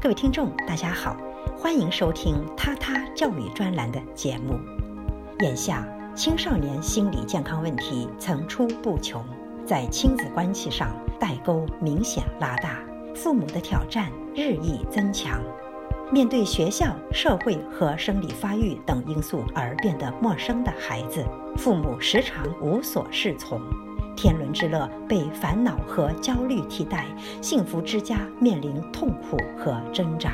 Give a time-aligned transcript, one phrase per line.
[0.00, 1.16] 各位听众，大家好，
[1.56, 4.56] 欢迎收听他他教育专栏的节目。
[5.40, 9.20] 眼下，青少年心理健康问题层出不穷，
[9.66, 12.78] 在亲子关系上代沟明显拉大，
[13.12, 15.42] 父母的挑战日益增强。
[16.12, 21.26] 面对学校、社会和生理发育等因素而变得陌生的孩子，
[21.56, 23.60] 父母时常无所适从。
[24.18, 27.06] 天伦之乐被烦恼和焦虑替代，
[27.40, 30.32] 幸福之家面临痛苦和挣扎。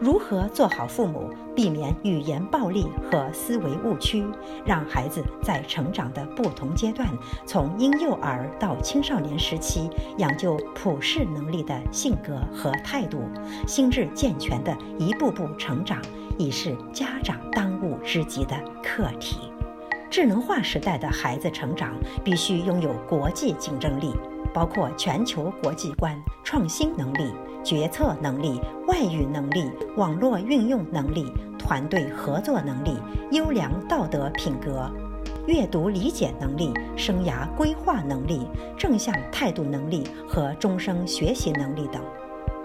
[0.00, 4.24] 如何做好父母，避免语言暴力和思维误区，
[4.64, 7.06] 让孩子在成长的不同阶段，
[7.44, 13.24] 从婴幼儿到青少年时期，养就普世能力的性格和态度，
[13.66, 16.00] 心智健全的一步步成长，
[16.38, 19.52] 已是家长当务之急的课题。
[20.12, 24.12] 智能化时代的孩子成长必须拥有国际竞争力，
[24.52, 27.32] 包括全球国际观、创新能力、
[27.64, 32.98] 决策能力、外语能力、网络运用能力、团队合作能力、
[33.30, 34.92] 优良道德品格、
[35.46, 42.02] 阅读理解能力、生涯规划能力、正向态度能力和终生学习能力等。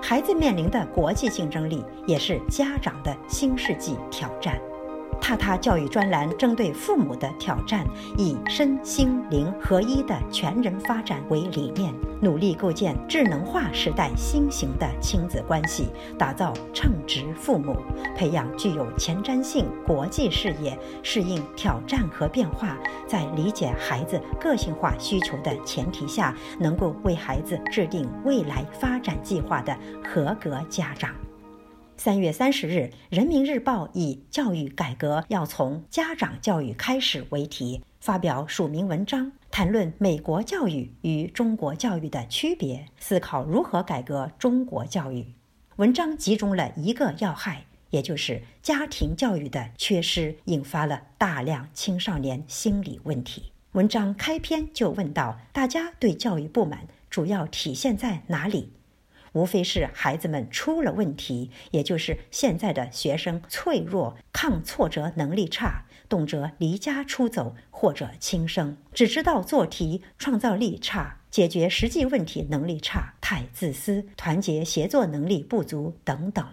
[0.00, 4.60] 孩子面临的国际竞争力，也是家长的新世纪挑战。
[5.22, 7.86] 踏踏教育专栏针对父母的挑战，
[8.18, 17.76] 以身心灵合一的全人发展为理念，努力构建智能化时代新型的亲子关系，打造称职父母，
[18.16, 31.14] 培养具有前瞻性国际视野，适应挑战和变化，在理解孩子个性化需求的前提下，能够为孩子制定未来发展计划的合格家长。
[32.04, 45.24] 三月三十日，《人民日报》以“教育改革要从家长教育开始”为题，发表署名文章，谈论美国教育与中国教育的区别，思考如何改革中国教育。
[45.76, 53.52] 文章集中了一个要害，也就是家庭教育的缺失，引发了大量青少年心理问题。
[53.74, 58.72] 文章开篇就问到：大家对教育不满，主要体现在哪里？
[59.32, 76.46] 无非是孩子们出了问题，也就是现在的学生脆弱、抗挫折能力差，动辄离家出走或者轻生，只知道做题，创造力差，解决实际问题能力差，太自私，团结协作能力不足等等。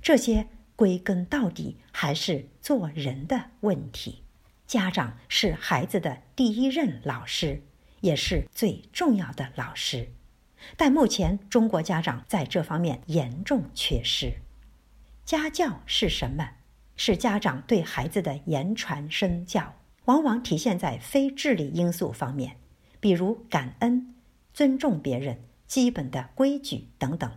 [0.00, 0.46] 这些
[0.76, 4.22] 归根到底还是做人的问题。
[4.66, 7.62] 家长是孩子的第一任老师，
[8.00, 10.08] 也是最重要的老师。
[10.76, 14.34] 但目前中国家长在这方面严重缺失。
[15.24, 16.50] 家教是什么？
[16.96, 19.74] 是家长对孩子的言传身教，
[20.04, 22.56] 往往体现在非智力因素方面，
[23.00, 24.14] 比如感恩、
[24.52, 27.30] 尊重别人、基本的规矩等等。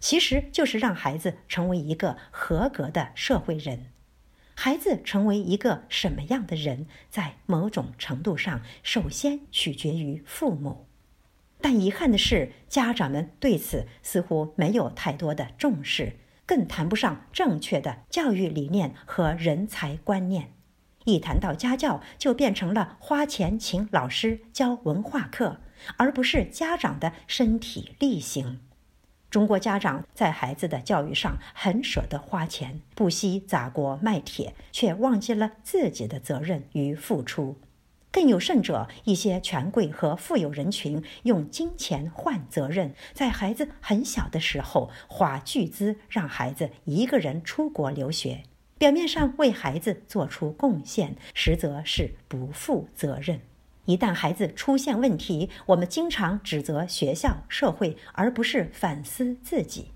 [0.00, 3.86] 其实就是让孩子成为一个合格的社会人。
[4.54, 10.86] 孩子成为一个什么样的人，在某种程度上，首先取决于父母。
[11.60, 20.52] 但遗憾的是，家长们对此似乎没有太多的重视，更谈不上正确的教育理念和人才观念。
[21.04, 25.60] 一谈到家教，就变成了花钱请老师教文化课，
[25.96, 28.60] 而不是家长的身体力行。
[29.30, 37.58] 中国家长在孩子的教育上很舍得花钱，不惜砸锅卖铁，却忘记了自己的责任与付出。
[38.14, 48.44] 更有甚者，一些权贵和富有人群用金钱换责任，在孩子很小的时候花巨资让孩子一个人出国留学，
[48.78, 53.40] 表面上为孩子做出贡献，实则是不负责任。
[53.86, 59.88] 一旦孩子出现问题，我们经常指责学校、社会，而不是反思自己。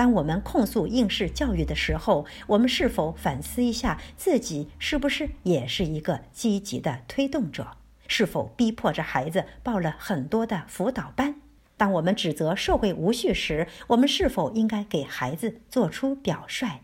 [0.00, 7.76] 当我们控诉应试教育的时候，我们是否反思一下自己是不是也是一个积极的推动者？
[8.08, 11.34] 是否逼迫着孩子报了很多的辅导班？
[11.76, 16.80] 当我们指责社会无序时，我们是否应该给孩子做出表率？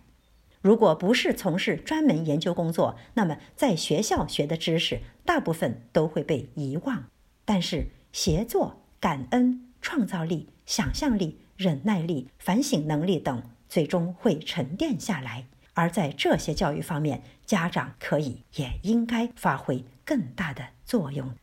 [0.61, 7.05] 如果不是从事专门研究工作，那么在学校学的知识大部分都会被遗忘。
[7.47, 11.39] 但是协作、感恩、创造力、想象力。
[11.57, 15.47] 忍耐力、反省能力等，最终会沉淀下来。
[15.75, 21.35] 而在这些教育方面，家长可以也应该发挥更大的作用。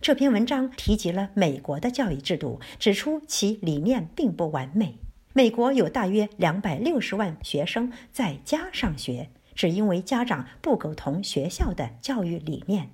[0.00, 4.96] 这篇文章提及了美国的教育制度，指出其理念并不完美。
[5.32, 12.90] 美国有大约两百六十万学生在家上学，只因为家长不苟同学校的教育理念。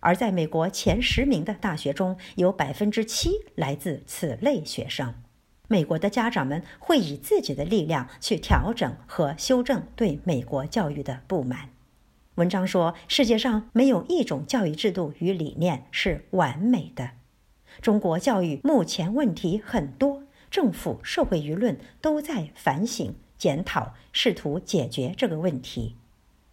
[0.00, 5.14] 而在美国前十名的大学中，有百分之七来自此类学生。
[5.68, 11.70] 美国的家长们会以自己的力量去调整和修正对美国教育的不满。
[12.34, 17.10] 文章说，世界上没有一种教育制度与理念是完美的。
[17.80, 25.96] 中国教育目前问题很多，政府、社会舆论都在反省、检讨，试图解决这个问题。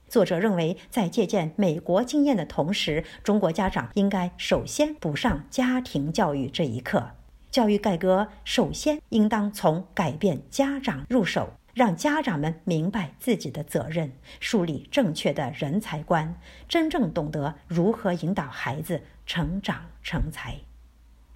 [0.08, 7.12] 作者认为，在借鉴美国经验的同时，中国家长应该首先补上家庭教育这一课。
[7.52, 11.50] 教育改革首先应当从改变家长入手。
[11.74, 14.12] 让家长们明白自己的责任，
[14.42, 16.38] 树立正确的人才观，
[16.68, 20.54] 真正懂得如何引导孩子成长成才。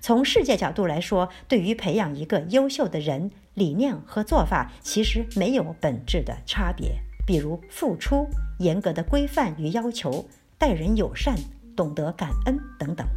[0.01, 7.00] 从世界角度来说，对于培养一个优秀的人，理念和做法其实没有本质的差别。
[7.25, 8.27] 比如付出、
[8.59, 10.27] 严格的规范与要求、
[10.57, 11.33] 待人友善、
[11.77, 13.07] 懂得感恩等等。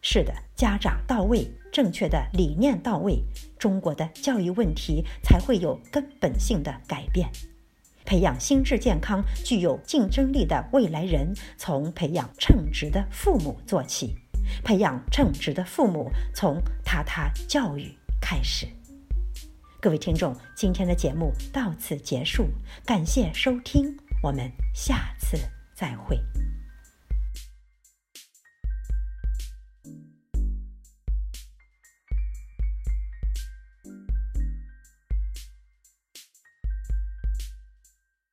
[0.00, 3.22] 是的，家长到位，正确的理念到位，
[3.58, 7.28] 中国的教育问题才会有根本性的改变。
[8.04, 14.16] 培养心智健康、具有竞争力的未来人，从培养称职的父母做起。
[14.64, 18.66] 培养称职的父母，从他他教育开始。
[19.78, 22.46] 各位听众，今天的节目到此结束，
[22.86, 25.36] 感谢收听，我们下次
[25.74, 26.18] 再会。